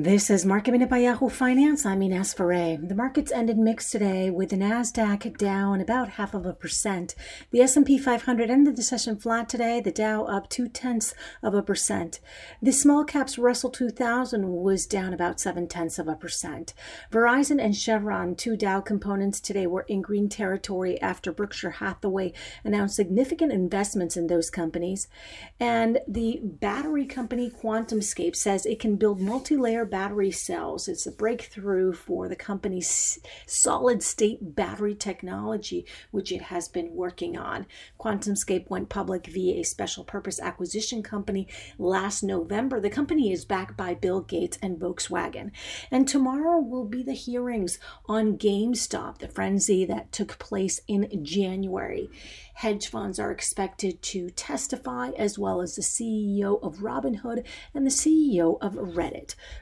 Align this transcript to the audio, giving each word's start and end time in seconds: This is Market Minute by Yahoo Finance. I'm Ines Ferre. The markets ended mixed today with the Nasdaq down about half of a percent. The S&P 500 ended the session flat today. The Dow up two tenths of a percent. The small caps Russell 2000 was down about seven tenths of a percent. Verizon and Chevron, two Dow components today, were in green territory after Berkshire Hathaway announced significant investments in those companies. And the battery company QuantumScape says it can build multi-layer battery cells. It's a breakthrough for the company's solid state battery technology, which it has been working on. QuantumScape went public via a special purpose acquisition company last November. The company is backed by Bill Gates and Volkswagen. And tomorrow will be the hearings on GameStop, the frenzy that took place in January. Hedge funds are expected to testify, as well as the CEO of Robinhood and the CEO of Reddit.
This 0.00 0.30
is 0.30 0.46
Market 0.46 0.70
Minute 0.70 0.90
by 0.90 0.98
Yahoo 0.98 1.28
Finance. 1.28 1.84
I'm 1.84 2.02
Ines 2.02 2.32
Ferre. 2.32 2.76
The 2.80 2.94
markets 2.94 3.32
ended 3.32 3.58
mixed 3.58 3.90
today 3.90 4.30
with 4.30 4.50
the 4.50 4.56
Nasdaq 4.56 5.36
down 5.36 5.80
about 5.80 6.10
half 6.10 6.34
of 6.34 6.46
a 6.46 6.52
percent. 6.52 7.16
The 7.50 7.62
S&P 7.62 7.98
500 7.98 8.48
ended 8.48 8.76
the 8.76 8.84
session 8.84 9.16
flat 9.16 9.48
today. 9.48 9.80
The 9.80 9.90
Dow 9.90 10.22
up 10.26 10.48
two 10.48 10.68
tenths 10.68 11.14
of 11.42 11.52
a 11.52 11.64
percent. 11.64 12.20
The 12.62 12.70
small 12.70 13.02
caps 13.02 13.38
Russell 13.38 13.70
2000 13.70 14.48
was 14.48 14.86
down 14.86 15.12
about 15.12 15.40
seven 15.40 15.66
tenths 15.66 15.98
of 15.98 16.06
a 16.06 16.14
percent. 16.14 16.74
Verizon 17.10 17.60
and 17.60 17.74
Chevron, 17.74 18.36
two 18.36 18.56
Dow 18.56 18.80
components 18.80 19.40
today, 19.40 19.66
were 19.66 19.84
in 19.88 20.00
green 20.00 20.28
territory 20.28 21.00
after 21.02 21.32
Berkshire 21.32 21.70
Hathaway 21.70 22.32
announced 22.62 22.94
significant 22.94 23.50
investments 23.50 24.16
in 24.16 24.28
those 24.28 24.48
companies. 24.48 25.08
And 25.58 25.98
the 26.06 26.38
battery 26.40 27.04
company 27.04 27.50
QuantumScape 27.50 28.36
says 28.36 28.64
it 28.64 28.78
can 28.78 28.94
build 28.94 29.20
multi-layer 29.20 29.87
battery 29.88 30.30
cells. 30.30 30.88
It's 30.88 31.06
a 31.06 31.12
breakthrough 31.12 31.92
for 31.92 32.28
the 32.28 32.36
company's 32.36 33.18
solid 33.46 34.02
state 34.02 34.54
battery 34.54 34.94
technology, 34.94 35.86
which 36.10 36.30
it 36.30 36.42
has 36.42 36.68
been 36.68 36.94
working 36.94 37.36
on. 37.36 37.66
QuantumScape 37.98 38.70
went 38.70 38.88
public 38.88 39.26
via 39.26 39.60
a 39.60 39.64
special 39.64 40.04
purpose 40.04 40.40
acquisition 40.40 41.02
company 41.02 41.48
last 41.78 42.22
November. 42.22 42.80
The 42.80 42.90
company 42.90 43.32
is 43.32 43.44
backed 43.44 43.76
by 43.76 43.94
Bill 43.94 44.20
Gates 44.20 44.58
and 44.62 44.78
Volkswagen. 44.78 45.50
And 45.90 46.06
tomorrow 46.06 46.58
will 46.60 46.84
be 46.84 47.02
the 47.02 47.14
hearings 47.14 47.78
on 48.06 48.38
GameStop, 48.38 49.18
the 49.18 49.28
frenzy 49.28 49.84
that 49.86 50.12
took 50.12 50.38
place 50.38 50.80
in 50.86 51.24
January. 51.24 52.10
Hedge 52.54 52.88
funds 52.88 53.20
are 53.20 53.30
expected 53.30 54.02
to 54.02 54.30
testify, 54.30 55.10
as 55.10 55.38
well 55.38 55.60
as 55.60 55.76
the 55.76 55.82
CEO 55.82 56.60
of 56.60 56.78
Robinhood 56.78 57.44
and 57.72 57.86
the 57.86 57.90
CEO 57.90 58.58
of 58.60 58.74
Reddit. 58.74 59.36